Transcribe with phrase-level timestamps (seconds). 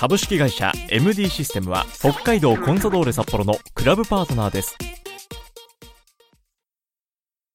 [0.00, 4.74] 株式会社 MD システムは北海道コンサドーレ札幌のクラブパートナーです。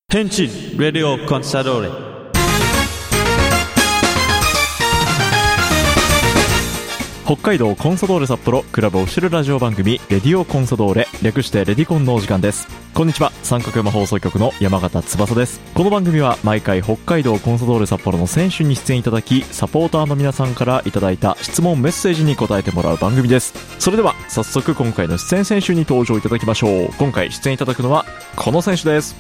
[0.08, 0.48] 天津
[0.78, 2.15] Radio Consadole
[7.26, 12.68] 北海道コンサドーレ札幌クラブオフィシャルラジオ番組レディオコンサドーレ略してレディコンのお時間です。
[12.94, 13.32] こんにちは。
[13.42, 15.60] 三角山放送局の山形翼です。
[15.74, 23.56] この番組は毎回北海道コンサドーレ札幌の選手に出演いただきサポーターの皆さんからいただいた質問メッセージに答えてもらう番組です。
[23.80, 26.94] それでは早速今回の出演選手に登場いただきましょう。
[27.00, 28.06] 今回出演いただくのは
[28.36, 29.16] この選手です。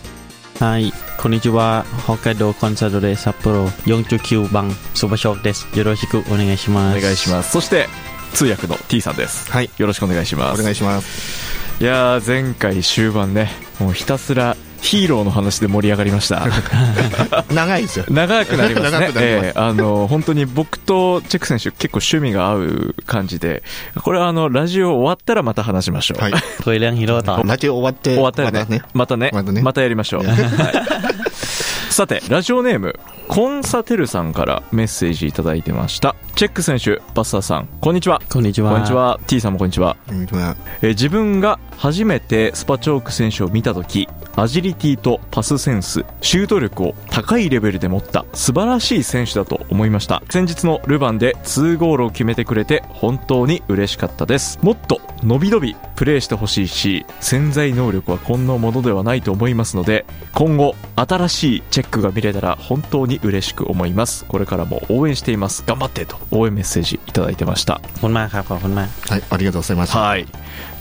[0.59, 0.93] はい。
[1.17, 1.85] こんにちは。
[2.03, 5.67] 北海道コンサドーレ札幌49番ソバショークです。
[5.77, 6.97] よろしくお願いします。
[6.99, 7.51] お願いします。
[7.51, 7.87] そして
[8.33, 9.51] 通訳の T さんです。
[9.51, 9.69] はい。
[9.77, 10.61] よろしくお願いします。
[10.61, 11.83] お願いします。
[11.83, 13.49] いやー前回終盤ね
[13.79, 16.45] もうひたすらヒーローの話で盛り上がりました。
[17.53, 18.05] 長いですよ。
[18.09, 23.63] 長くなりますね、 えー、あの本当に僕とチェック選手結構趣味が合う感じで。
[24.01, 28.81] これはあのラジオ終わったらまた話しましょう、はい、 トイレンヒロタラジオ終わって終わったね。
[28.93, 29.31] またね。
[29.33, 29.61] またね。
[29.61, 30.37] またやりましょう、はい、
[31.89, 32.99] さてラジオネーム。
[33.27, 36.15] コンサテルさんからメッセージいただいてました。
[36.35, 38.21] チェック選手バッサーさんこんにちは。
[38.29, 38.71] こんにちは。
[38.71, 39.19] こんにちは。
[39.27, 39.97] T さんもこんにちは。
[40.07, 40.55] こんにちは。
[40.81, 50.21] えー自分が初めてスパチョーク選手を見た時アジリティとパスセンスシュート力を高いレベルで持った素晴らしい選手だと思いました。
[50.29, 54.59] 先日のルヴァンで2ゴールを決めてくれて本当に嬉しかったです。
[54.61, 64.25] もっと伸び伸びプレーしてほしいし潜在能力はこんなものではないと思いますので今後新しいチェックが見れたら本当にに嬉しく思います。
[64.25, 65.63] これからも応援しています。
[65.65, 67.81] 頑張ってと応援メッセージいただいてました。
[68.01, 69.95] ほんまかほんまはいありがとうございます。
[69.95, 70.27] はい。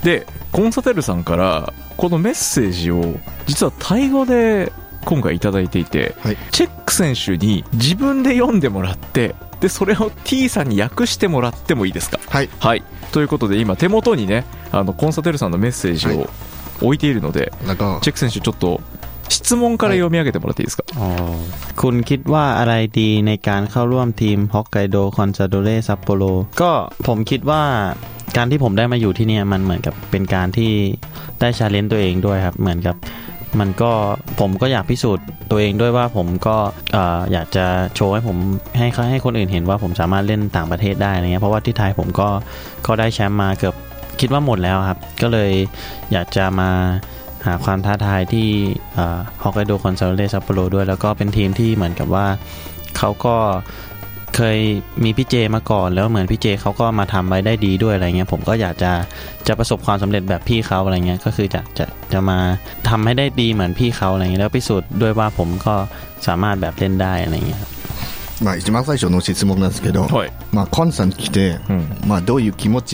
[0.02, 4.72] でコンサテルさんからこのメッセージを実はタイ語で
[5.04, 12.82] 今回頂いていて、はい、チェック選手に自分で読んでもらってでそれを T さんに訳してもらってもいいですか、はい、はい、
[13.12, 16.28] ということで今手元にねあのコンサテルさんのメッセージを
[16.82, 18.80] 置いているので、はい、チェック選手ちょっと
[19.29, 21.07] 質問から読み上げてもらっていいですか、อ๋อ
[21.81, 26.23] คุณคิดว่าอะไรดีในการเข้าร่วมทีมฮอกไกโดคอนซาโดเรซัปโปโร
[26.61, 26.71] ก็
[27.07, 27.63] ผมคิดว่า
[28.37, 30.71] การที่ผมได้มาอยู่ที่เนี่ยมันเหมือนกับเป็นการที่
[31.39, 32.95] ได้ชาเลนจ์ตัวเองด้วยครับ เหมือนกับ
[33.59, 33.91] มันก็
[34.39, 36.55] ผมก็อยากพิสูจน์ตัวเองด้วยว่าผมก็
[36.93, 38.37] เอ่ออยากจะโชว์ให้ผม
[38.77, 42.29] ให้เขาให้คนอื่นเห็นว่าผมสามารถเล่นต่างประเทศได้อะไรเงี้ยเพราะว่าที่ไทยผมก็
[42.87, 43.75] ก็ได้แชมป์มาเกือบ
[44.19, 45.51] คิดว่าหมดแล้วครับ ก็เลย
[46.11, 46.69] อยากจะมา
[47.45, 48.47] หาความท้าทายที่
[49.43, 52.27] ฮอกไกโดคอนซาเลซัปโปโรด้วย แล้วก็เป็นทีมที่เหมือนกับว่า
[52.97, 53.35] เขาก็
[54.35, 54.59] เคย
[55.03, 58.91] มีพี่เจมาก่อน แล้วเหมือนพี่เจเขาก็มาทำไว้ได้ดีด้วยอะไรเงี้ยผมก็อยากจะ
[59.47, 62.39] จะประสบความสำเร็จแบบพี่เขาอะไรเงี้ยก็คือจะจะจะมา
[62.89, 65.75] ทำให้ได้ดีเหมือนพี่เขาอะไรเงี้ยแล้วพิสูจน์ด้วยว่าผมก็
[66.27, 67.71] สามารถแบบเล่นได้อะไรเงี้ยครับ
[68.45, 70.31] まあ一番最初の質問なんですけど、はい。
[70.53, 72.07] まあコンさん来て、うん。
[72.07, 72.91] まあどういう気持ち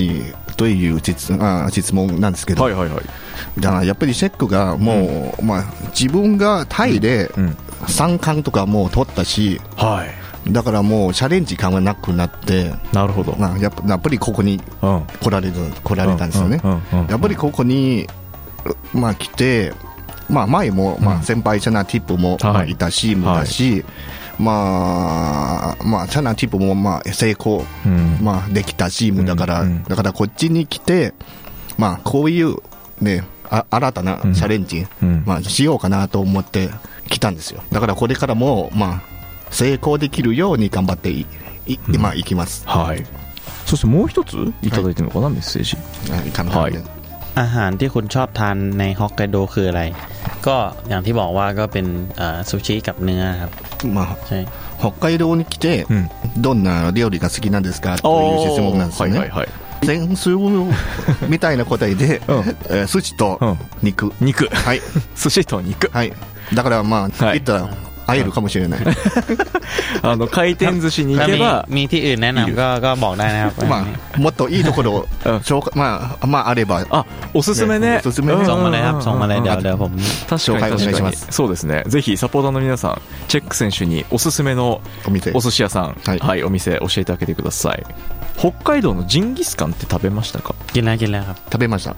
[0.61, 3.61] という質あ質問なんですけど、はいはいはい。
[3.61, 5.65] だからやっぱりチェックがもう、まあ
[5.99, 7.57] 自分がタイでうん。
[7.87, 10.05] 3冠とかもう取ったし、は
[10.47, 10.53] い。
[10.53, 13.35] だからもうチャレンジ感がなくなって、なるほど。
[13.39, 15.07] まあやっぱやっぱりここにうん。
[15.23, 16.61] 来られる来られたんですよね。
[16.63, 18.07] うんうんうんうんやっぱりここに、
[18.93, 19.73] まあ、来て、
[20.29, 23.83] まあ、前も、まあ、先輩チャナティップも、はいたし、もだし、
[24.40, 28.18] まあ、まあ、チャナティップも、まあ、成功、うん。
[28.22, 31.14] まあ、できたチームだから、うんうんだからこっちに来て、
[31.78, 32.58] まあ、こういう、
[33.02, 36.70] ね、あ新たなチャレンジ、うんまあ、しようかなと思って
[37.10, 37.64] 来たんですよ。
[37.72, 39.02] だからこれからも、まあ、
[39.52, 41.26] 成功できるように頑張ってい、
[41.68, 42.68] いまあ、いきます。
[42.68, 43.06] はい。
[43.66, 45.78] そしてもう一ついただいてるのかな、メッセージ。
[46.12, 47.06] はい、かなはい
[47.42, 49.82] อาหารที่คุณชอบทานในฮอกไกโดคืออะไร
[50.48, 50.58] ก็
[50.90, 51.86] อย่างที่บอกว่าก็เป็น
[52.18, 53.52] เอ่อซูชิกับเนื้อครับ
[53.87, 54.49] まあ、ใช่
[54.79, 56.11] 北海道に来て、うん。
[56.39, 59.19] どんな料理が好きなんですかという質問なんですよね。
[59.19, 59.49] はいはいはい。
[59.87, 60.37] 先週
[61.29, 62.39] みたいな答えで、 うん
[62.69, 64.13] えー寿司とうん肉。
[64.21, 64.47] 肉。
[64.49, 64.81] はい。
[65.17, 65.91] 寿司と肉。
[65.93, 66.13] はい。
[66.55, 67.69] だからまあ、はい言ったら
[68.11, 68.81] 会えるかもしれない。
[70.03, 72.01] あの回転寿司に行けば 見て
[73.57, 73.79] ที่ま
[74.15, 75.07] あもっといいところ
[75.45, 76.85] 紹まあまああれば。
[76.91, 77.05] あ
[77.35, 77.99] おすすめね。
[77.99, 78.33] おすすめ
[80.29, 81.17] 確かに確かに。
[81.31, 81.85] そうですね。
[81.87, 85.31] ぜひサポーターの皆さんチェック選手におすすめのお店。
[85.35, 86.43] お寿司屋さんはい。
[86.43, 87.85] お店教えてあげてください。
[88.39, 90.55] 北海道のジンギスカンって食べましたか？
[91.53, 91.95] 食べました。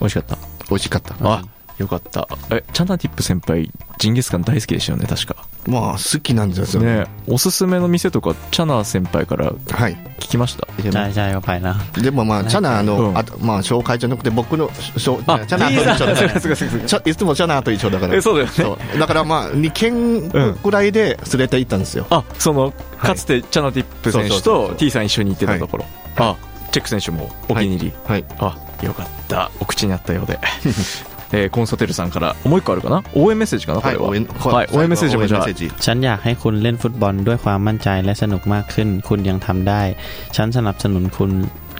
[0.00, 0.36] 美味しかった。
[0.68, 1.14] 美味しかった。
[1.22, 1.42] あ
[1.78, 2.28] よかった。
[2.50, 5.36] え、チャナティップ先輩、ジンギスカン大好きでしたよね、確か。
[5.66, 7.06] まあ、好きなんですよね。
[7.28, 10.66] おすすめの店とか、チャナ先輩から聞きました？
[10.98, 11.80] はい、じゃあ、よかいな。
[11.94, 17.10] でもまあ、チャナの、うん、あまあ、紹介じゃなくて、僕の、しょチャナと一緒だから。
[17.10, 18.14] いつもチャナと一緒だから。
[18.14, 18.98] え、そうだよね。
[18.98, 20.28] だからまあ、2軒
[20.62, 22.06] ぐらいで連れて行ったんですよ。
[22.10, 25.84] うん、あ、その、かつてチャナティップ選手と T さん一緒に行ってたところ。
[26.16, 26.36] はい、あ、
[26.72, 27.92] チェック選手もお気に入り。
[28.06, 28.24] はい。
[28.38, 29.50] はい、あ、よかった。
[29.60, 30.38] お口に合ったようで。
[31.32, 33.02] えー、コンサテルさんからもう一個あるかな？
[33.14, 33.80] 応援メッセージかな？
[33.80, 35.46] これは、はい、応援メッセージもじゃあ。
[35.80, 39.82] ฉันอยากให้คุณเล่นฟุตบอลด้วยความมั่นใจและสนุกมากขึ้น คุณยังทำได้
[40.36, 41.32] ฉันสนับสนุนคุณ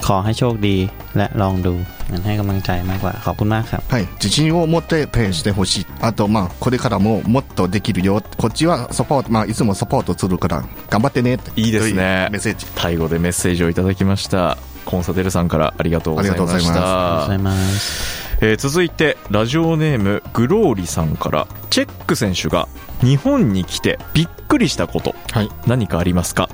[0.07, 0.77] ขอให้โชคดี
[1.17, 1.75] และลองดู
[2.11, 5.87] มันให้กำลังใจมากกว่าขอบคุณมากครับはい自信を持ってプレしてほしい。
[6.01, 8.23] あとまあこれからももっとできるよ。
[8.37, 11.39] こっちはサポートまあいつもサポートするから頑張ってね。
[11.57, 12.29] いいですね。
[12.31, 12.67] メッセージ。
[12.75, 14.57] タイ語でメッセージをいただきました。
[14.85, 16.55] コンサテルさんからありがとうございました。
[16.55, 18.28] ありがとうございます。
[18.42, 22.68] えー続いてラジオネームグローリさんからチェック選手が
[23.02, 25.50] 日本に来てびっくりしたことはい。
[25.68, 26.50] 何かありますか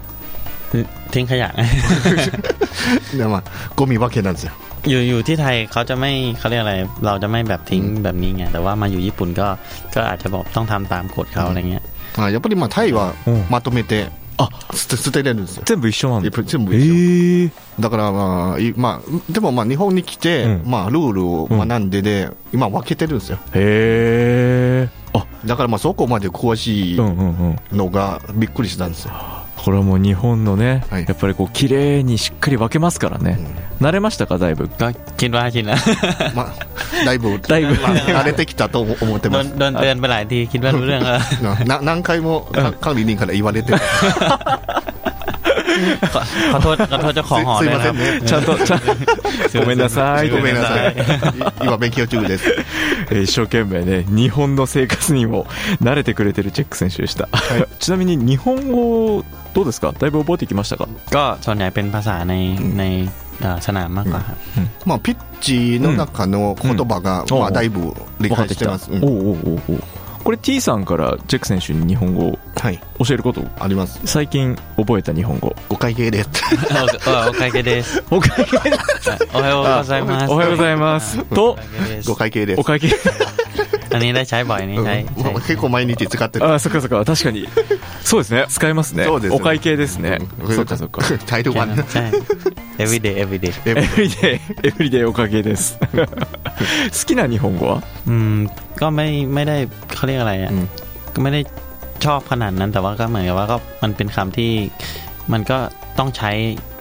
[1.11, 1.53] ทิ้งขยะ
[3.17, 3.43] で、まあ、
[3.75, 4.51] ゴミ分けなんですよ。
[4.85, 6.75] อยู่อยู่ที่ไทยเขาจะไม่เขาเรียกอะไร
[7.05, 9.47] เราจะไม่แบบทิ้งแบบนี้ไงแต่ว่ามาอยู่ญี่ปุ่นก็
[9.95, 11.83] ก็อาจจะบอกต้องทำตามกฎเขาอะไรเงี้ย
[12.17, 15.62] まあ、やっぱりまあ、タイはうんまとめて、 あ捨て捨てれるんですよ。
[15.66, 16.92] 全部一緒なんだ全部え一緒。
[16.94, 17.50] ー、
[17.80, 23.38] だからまあ、いまあ、でもまあ、日本に来て、うんまあ、ルールを学んでで、今分けてるんですよ。
[23.54, 29.12] へえあだからまあ、そこまで詳しいうんうんうんのがびっくりしたんですよ。
[29.63, 33.37] これはもう日本のね、はいやっぱりこう綺麗にしっかり分けますからね、
[33.81, 35.77] 慣れましたかだいぶ ก็คิดว ่าชินแล้ว
[36.33, 39.57] まあ、だいぶ、だ いぶまあ慣れてきたと思ってโด ま น す。
[39.57, 41.19] โดนเตือนไปหลายทีคิดว่ารู้เรื่องแล้ว
[41.65, 43.77] な何回もか管理人から言われてる。
[46.11, 46.21] ขอ
[46.51, 48.27] ขอโทษขอโทษเจ้าของหอ す ด้วย いま นะค せ รับ んね。
[48.27, 48.79] ちゃんとちゃん
[49.61, 50.95] ごめんなさいごめんなさい。
[51.63, 52.43] 今勉強中です。
[53.11, 55.45] えー一生懸命ね日本の生活にも
[55.81, 57.29] 慣れてくれてるチェック選手でした、
[57.79, 59.23] ちなみに日本語
[59.53, 62.33] どうですかだいぶ覚えてきましたか ก็ส่วนใหญ่เป็นภาษาใน
[62.79, 62.83] ใน
[63.41, 64.37] เอ่อสนามมากกว่าครับ
[64.85, 68.91] まあ、ピッチの中の言葉が、うんまあ、だいぶ理分かってきた解してます。
[68.91, 69.83] うんおうおうおうおう
[70.23, 72.79] これ T さんからチェック選手に日本語をはい。
[72.99, 73.99] 教えることあります。
[74.05, 76.29] 最近覚えた日本語お会計です。
[76.69, 78.59] เออโอเคเกเดส お会計
[79.31, 81.57] โอไฮโอโกไซมัส おはようございますと
[82.05, 82.63] ご会計ですお。
[82.63, 82.89] 会計
[83.93, 86.45] อันนี้ได้ใช้บ่อยนี่ใช้ใช้ うん結構毎日使ってる。
[86.45, 87.47] あそっかそっか確かに
[88.03, 91.75] そうですね使えますねそうですよお会計ですね、うんそっかそっかタイルワン。
[91.75, 92.11] ใช่
[92.79, 98.49] everyday everyday エブリデイエブリデイおかげです好 きな日本語は อืม
[98.81, 99.57] ก็ไม่ไม่ได้
[99.95, 100.65] เขาเรียกอะไรอ่ะ อืม
[101.13, 101.41] ก็ไม่ได้
[102.05, 104.51] ชอบขนาดนั้น แต่ว่าก็เหมือนกับว่าก็มันเป็นคำที่
[105.33, 105.57] มันก็
[105.99, 106.31] ต้องใช้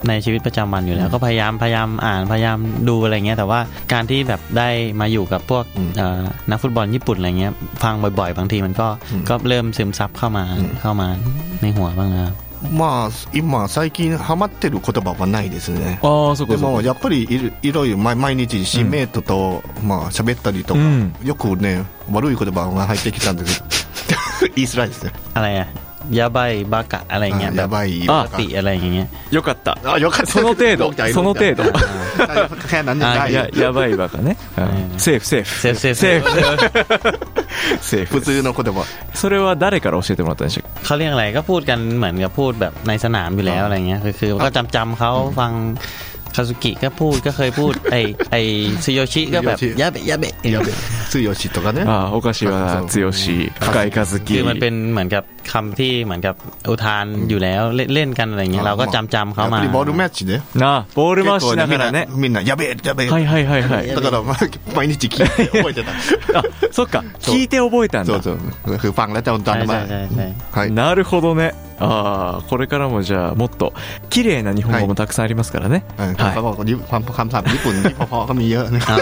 [0.08, 2.58] ในชีวิตประจำวันอยู่แล้ว ก็พยายามพยายามอ่านพยายาม
[2.88, 3.60] ดูอะไรเงี้ย แต่ว่า
[3.92, 4.68] การที่แบบได้
[5.00, 6.20] มาอยู่กับพวก อืม เอ่อ
[6.50, 7.52] นักฟุตบอลญี่ปุ่นอะไรเงี้ย
[7.82, 11.08] ฟังบ่อยๆ บางทีมันก็ อืม ก็เริ่มซึมซับเข้ามา อืม เข้ามา
[11.62, 12.34] ในหัวบ้างนะครับ
[12.72, 16.00] まあ、今、最近ハマってる言葉はないですね。
[16.02, 25.12] ああそっでも、かそっかやっぱりいろいろいろ毎毎日、シーメイトと、まあ、喋ったりとか、うんよくね、悪い言葉が入ってきたんですけど、言いづらいですね。
[25.34, 31.63] อะ やばいバカอะไรเงี้ยแบบบ้าปีอะไรเงี้ยよかったあよかったその程度その程度
[32.69, 33.25] แค่นั้นยังได้
[33.61, 34.37] やばいバカね
[34.97, 36.27] セーフセーフセーフセーフセーフ
[37.81, 45.51] セーフ普通の言葉それは誰から教えてもらったんでしょうเขาเรียกอะไรก็พูดกันเหมือนกับพูดแบบในสนามอยู่แล้วอะไรเงี้ยคือคือก็จำจำเขาฟัง
[46.35, 47.95] คาซุกิก็พูดก็เคยพูดไอ
[48.31, 48.35] ไอ
[48.85, 50.33] ซิโยชิก็แบบยาเบะยาเบะ
[51.12, 51.12] やべ。
[51.12, 51.82] つよしとかね。
[51.84, 56.34] けああお菓子は剛深い和樹 คือมันเป็นเหมือนกับคำที่เหมือนกับ
[56.70, 60.32] อุทานอยู่แล้วเล่นเล่นกันอะไรเงี้ยเราก็จำจำเขา やっ มา ぱりボールマッチで。
[60.62, 63.10] なあボール回しながらねみんな、やべえ、やべえ。
[63.10, 64.36] はいはいはいはいだから、まあ
[64.74, 65.90] 毎日聞いて覚えてた。
[66.38, 68.78] あそっか聞いて覚えたんだそうそう。
[68.82, 70.26] คือฟังแล้วจำ ใช่ จำ ใช่ มา ใช่ใช่
[70.56, 70.70] はい。
[70.72, 73.72] なるほどねああこれからもじゃあもっと
[74.10, 78.98] 綺麗な日本語もたくさんありますからね、うんはいเขาบอกว่าความคำศัพท์ญี่ปุ่นที่พอๆก็มีเยอะนะ อ่า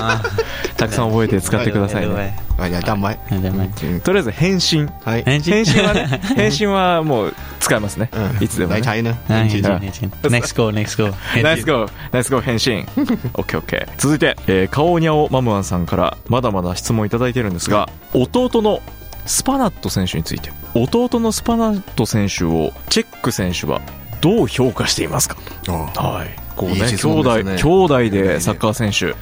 [0.76, 2.00] たくさん覚えて使ってください い。
[2.05, 2.10] い。
[2.10, 3.20] ねあだんまい。
[3.29, 3.70] だんまい
[4.03, 4.88] とりあえず返信。
[5.03, 5.24] はい。
[5.24, 8.10] 返信はね 返信はもう使えますね。
[8.39, 12.86] いつでも来台呢返信返信 next go next go next go next go 返信。
[13.34, 18.81] OKOK 続いてカオニャオマムアンさんからまだまだ質問いただいてるんですが弟の
[19.25, 20.51] スパナット選手について。
[20.74, 23.81] 弟のスパナット選手をチェック選手は
[24.22, 25.36] どう評価していますか？
[25.67, 26.29] はい。
[26.61, 29.14] こういいね質問兄弟ですね兄弟でサッカー選手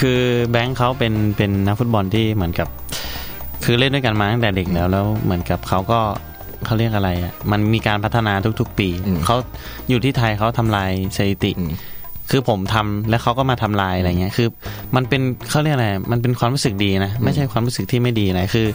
[0.00, 2.68] คือแบงค์เขาเป็นเป็นนักฟุตบอลที่เหมือนกับ
[3.64, 6.00] คือเล่นด้วยกันมาตั้งแต่เด็กแล้วแล้วเหมือนกับเขาก็
[6.64, 9.36] เขาเรียกอะไรอ่ะมันมีการพัฒนาทุกๆ ปี อืม เขา
[9.88, 11.72] อยู่ที่ไทยเขาทำลายสถิติ อืม
[12.30, 14.48] คือผมทำแล้วเขาก็มาทำลายอะไรเงี้ย คือ
[14.96, 18.66] มันเป็นเขาเรียกอะไร มันเป็นความรู้สึกดีนะ ไม่ใช่ความรู้สึกที่ไม่ดีนะ คือ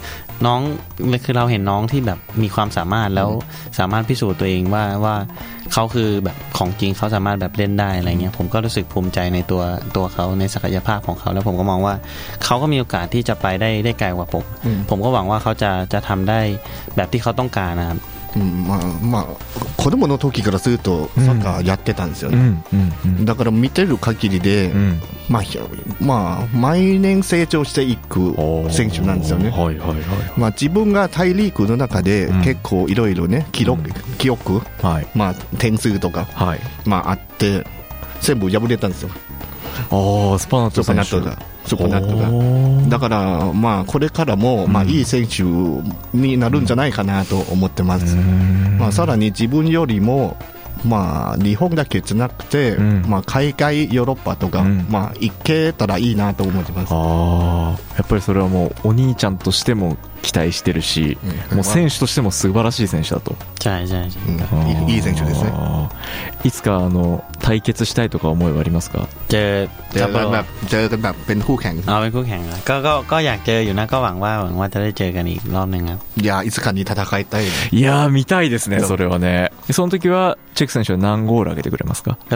[0.45, 0.59] น้อง
[1.25, 3.29] คือเราเห็นน้องที่แบบมีความสามารถแล้ว
[3.79, 5.15] สามารถพิสูจน์ตัวเองว่าว่า
[5.72, 9.62] เขาคือแบบของจริงเขาสามารถแบบเล่นได้อะไรเงี้ยผมก็รู้สึกภูมิใจในตัว
[9.96, 11.94] ตัวเขาในศักยภาพของเขา แล้วผมก็มองว่า
[12.44, 16.40] เขาก็มีโอกาสที่จะไปได้ได้ไกลกว่าผมอืมผมก็หวังว่าเขาจะจะทำได้
[16.96, 17.98] แบบที่เขาต้องการนะครับ
[18.36, 19.26] うんまあまあ
[19.76, 23.24] 子供の時からするとサッカーやってたんですよね、うんうんうん。
[23.24, 25.00] だから見てる限りで、うん。
[25.28, 25.58] まあ、ひ
[26.00, 28.34] まあ毎年成長していく
[28.70, 29.98] 選手なんですよね、はいはいはい。
[30.36, 32.42] まあ、自分が大リーグの中でうん。
[32.42, 35.06] 結構いろいろね記録、記憶、はい。
[35.14, 36.60] まあ、点数とか、はい。
[36.84, 37.66] まあ、あって
[38.20, 39.10] 全部破れたんですよ。
[39.90, 41.20] ああスパナット選手
[41.64, 45.42] ナットがスパナットががだから、まあ、これからも、まあ、うんいい選手
[46.16, 48.16] になるんじゃないかなと思ってます、
[48.78, 50.36] まあ、さらに自分よりも、
[50.84, 53.04] まあ、日本だけじゃなくて、うん。
[53.08, 54.86] まあ、海外ヨーロッパとか、うん。
[54.90, 61.18] まあ、行けたらいいなと思ってます、ああやっぱりそれはもうお兄ちゃんとしても期待してるし、
[61.52, 63.36] もう選手としても素晴らしい選手だと。
[63.58, 64.20] じゃあじゃあじゃ
[64.52, 65.52] あ、いい選手ですね。
[66.44, 69.06] いつかあの対決したいとか思いはありますか？
[76.20, 79.52] いやいつかに戦いたいいや見たいですねそれはね。
[79.70, 82.16] その時はチェク選手は何ゴール上げてくれますか？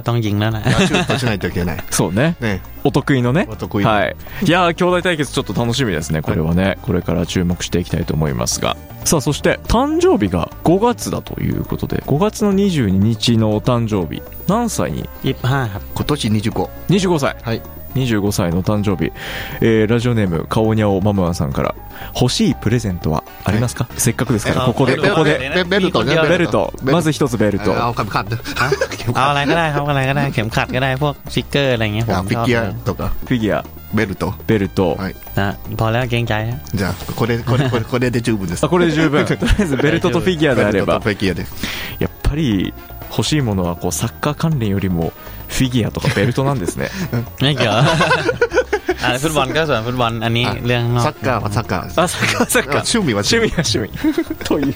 [1.91, 2.37] そうね。
[2.41, 2.61] ね。
[2.89, 3.47] お得意のね。
[3.51, 3.85] お得意。
[3.85, 4.17] はい。
[4.43, 6.79] いや兄弟対決ちょっと楽しみですね、これはね、はい。
[6.81, 8.79] これから注目していきたいと思いますが。
[9.05, 15.37] さあ、そして、誕生日が5月だということで、5月の22日のお誕生日、何歳に、今
[16.07, 16.69] 年25。
[16.89, 17.37] 25歳。
[17.43, 17.63] はい。
[17.98, 19.12] 25歳の誕生日、
[19.62, 21.76] えーラジオネームかおにゃおマムアンさんから
[22.20, 28.26] 欲しいプレゼントはありますか、せっかくですからえここでベルここでベベルトねベルトまず一つベルト เอาคำขัด
[29.16, 41.54] เอาอะไรก็ได้ครับอะไรก็ได้เข็มขัดก็ได้พวกฟิกเกอร์อะไรเงี้ยผม あフィ ชอบ ギュ เลย アとかフィギュアベルトベルト、はいนะพอแล้วเกรงใจฮะ じゃあこれこれこれこれで十分です あこれで十分 とりあえずベルトとフィギュアであればベルトとフィギュアです
[42.00, 42.74] やっぱり
[43.10, 45.14] 欲しいものはこうサッカー関連よりも
[45.48, 46.90] フィギュアとかベルトなんですね
[47.42, 47.84] ไม่เกี่ยวอ่ ะ
[49.24, 53.90] ฟุตบอลก็ส่วนฟุตบอลอันนี้เรื่องข้างนอก サッカーはサッカーですあサッカーサッカー趣味は趣味は趣味
[54.48, 54.74] という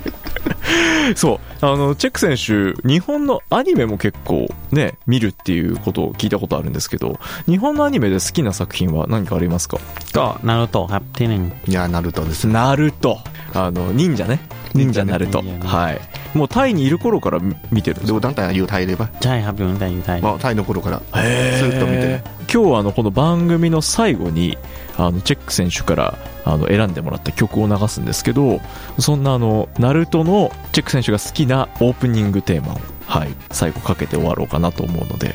[1.15, 9.77] そうあのチェック選手日本のアニメも結構ね見るっていうことを聞いたことあるんですけど日本のアニメで好きな作品は何かありますか
[10.13, 13.19] ก็นารูโตะครับที่หนึ่ง いやナルトですナルト
[13.54, 14.40] あの忍者ね。
[14.74, 16.00] 忍者になると、はい、
[16.36, 17.38] もうタイにいる頃から
[17.70, 20.98] 見てるんです団体はタイでばタイ発表のタイタイ、まあ、タイの頃から。
[20.98, 24.58] ずっと見て今日はあのこの番組の最後に
[24.96, 28.60] あのチェック選手からあの選んでもらった曲を流すんですけど
[28.98, 35.34] そんなあのナルトのチェック選手が好きなオープニングテーマを、はい、最後かけて終わろうかなと思うので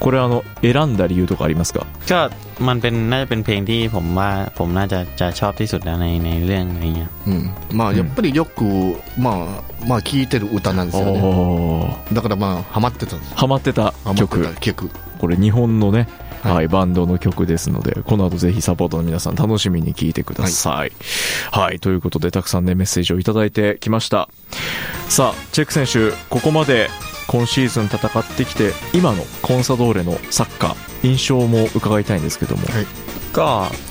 [0.00, 1.86] これあの選んだ理由とかありますか？
[2.08, 7.10] ก็มันเป็นน่าจะเป็นเพลงที่ผมว่าผมน่าจะจะชอบที่สุดในในเรื่องอะไรเงี้ย。
[7.72, 8.64] まあやっぱりよく
[9.18, 11.04] まあまあ聞いてる歌なんですよ。
[11.12, 11.18] ね
[12.12, 14.54] だからまあハマってたハマってた曲。
[14.60, 14.90] 曲。
[15.18, 16.06] これ日本のね
[16.42, 20.72] はい、はい、バンドの曲ですので、この後ぜひサポートの皆さん楽しみに聴いてください。
[20.78, 20.92] はい、
[21.50, 24.28] はい、ということで、たくさんね、メッセージをいただいてきました。
[25.08, 26.90] さあ、チェック選手、ここまで
[27.27, 32.67] 今シーズン戦ってきて、今のコンサドーレのサッカー、印象も伺いたいんですけども。
[32.67, 32.87] はい
[33.37, 33.49] ก็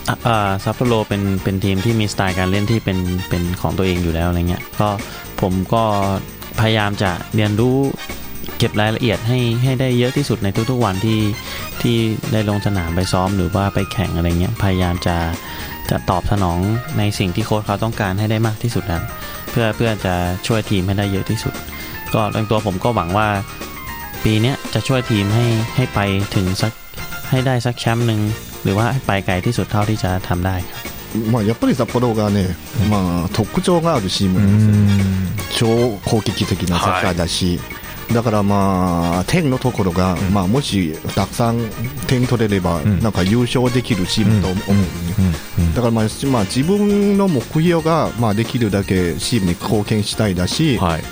[0.08, 4.88] อ่ะอ่าซัปโปโรเป็นเป็นทีมที่มีสไตล์การเล่นที่เป็นเป็นของตัวเองอยู่แล้วอะไรเงี้ยก็
[5.40, 5.84] ผมก็
[6.60, 7.76] พยายามจะเรียนรู้
[8.58, 11.20] เก็บรายละเอียดให้ให้ได้เยอะที่สุดในทุกๆวันที่
[11.82, 11.96] ที่
[12.32, 15.16] ได้ลงสนามไปซ้อมหรือว่าไปแข่งอะไรเงี้ยพยายามจะ
[15.90, 16.58] จะตอบสนอง
[16.98, 19.02] ในสิ่งที่โค้ชเขาต้องการให้ได้มากที่สุดนะ
[19.50, 20.14] เพื่อเพื่อจะ
[20.46, 21.54] ช่วยทีมให้ได้เยอะที่สุด
[22.14, 23.28] ก็ในตัวผมก็หวังว่า
[24.24, 25.44] ปีเนี้ยจะช่วยทีมให้
[25.76, 26.00] ให้ไป
[26.34, 26.72] ถึงสัก
[27.30, 28.20] ให้ได้สักแชมป์หนึ่ง
[28.62, 30.82] หรือว่าให้ไปไกลที่สุดเท่าที่จะทำได้ครับ
[31.32, 32.56] まあやっぱり札幌がね
[32.90, 34.52] まあ特徴があるチームうなん
[35.52, 37.60] ですよん超攻撃的なサッカーだし、
[38.12, 41.68] だからまあ点のところが、まあもしたくさん
[42.06, 51.02] 点取れれば、んなんか優勝できるチームと思うんですね、だからまあ、まあ、自分の目標が、まあ、できるだけチームに貢献したいだし、はい。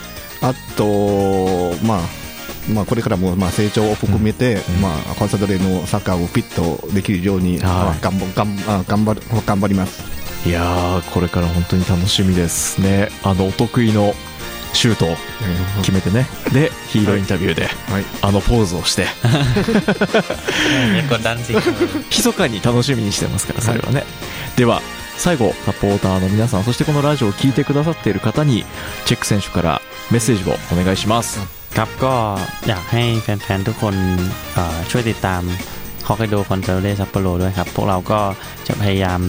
[0.46, 2.02] あと、まあ、
[2.72, 10.04] まあ、これからもまあ成長を含めて、うん、まあ、コンサドレのサッカーをピッとできるように、頑張る頑張ります。
[10.48, 14.14] いやこれから本当に楽しみですね、あのお得意の
[14.74, 15.16] シュートを
[15.78, 19.08] 決めてね、でヒーローインタビューで、はい、あのポーズをして、
[22.12, 24.04] ひそ かに楽しみにしてますから、それはね。
[24.56, 24.84] では
[25.17, 28.65] 最後サポーターの皆さんそしてこのラジオを聞いてくださっている方に
[29.07, 31.39] チェック選手からメッセージをお願いします
[31.77, 32.15] ครับก็
[32.69, 33.95] อยากให้แฟนๆทุกคน
[34.55, 35.43] เอ่อช่วยติดตาม
[36.07, 38.21] ฮอกไกโดคอนซาโดเรซัปโปโรด้วยครับ พวกเราก็
[38.67, 39.21] จะพยายาม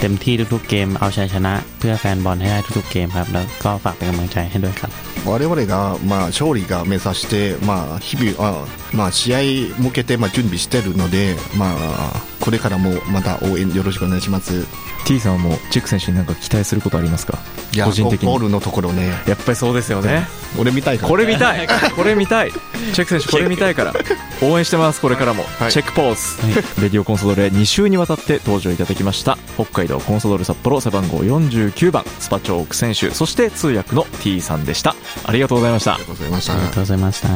[0.00, 4.90] เต็มที่ทุกๆเกมเอาชัยชนะ เพื่อแฟนบอลให้ได้ทุกๆเกมครับ แล้วก็ฝากเป็นกำลังใจให้ด้วยครับ
[5.26, 9.38] 我々が、まあ、勝利が目指して、まあ、日々あ、まあ、試合
[9.82, 14.65] 向けて、まあ、準備してるので、まあ、 これからもまた応援よろしくお願いします。
[15.05, 17.37] T さんはもうチェック選手に何か期待することありますか？
[17.85, 18.27] 個人的に。
[18.27, 19.09] ゴールのところね。
[19.27, 20.27] やっぱりそうですよね。
[20.59, 21.09] 俺見たいから。
[21.09, 21.67] これ見たい。
[21.95, 22.51] これ見たい。
[22.51, 23.93] チェック選手これ見たいから。
[24.41, 25.71] 応援してますこれからも、はい。
[25.71, 29.37] チェックポーズ、レディオコンソドレ2週にわたって登場いただきました。
[29.55, 32.03] 北海道コンソドル札幌背番号49番。
[32.19, 33.11] スパチョーク選手。
[33.11, 34.95] そして通訳の T さんでした。
[35.25, 35.93] ありがとうございました。
[35.93, 36.53] ありがとうございました。
[36.53, 37.27] ありがとうございました。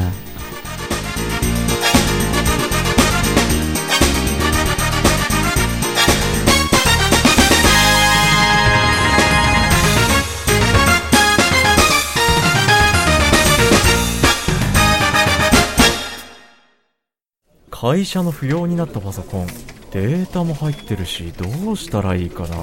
[17.88, 19.48] 会社の不要になったパソコン
[19.92, 22.58] データも入ってるしどうしたらいいかな。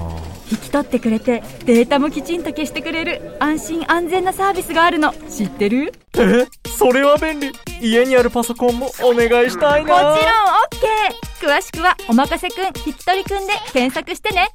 [0.50, 5.14] 引き取ってくれてデータもきちんと消してくれる安心安全なサービスがあるの。
[5.31, 5.93] 知ってる？
[6.19, 6.47] え？
[6.76, 7.52] それは便利。
[7.81, 12.67] 家にあるパソコンもお願いしたいもちろん OK 詳しくは「おまかせくん。
[12.85, 14.49] 引き取りくん」で検索してね。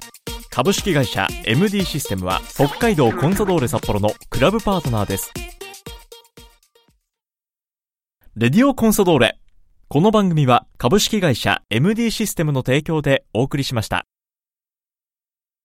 [0.50, 5.32] 株式会社 MD システムは北海道コンサドーレ札幌のクラブパートナーです。
[8.36, 9.38] レディオコンサドーレ
[9.90, 14.04] この番組は株式会社 MD システムの提供でお送りしました。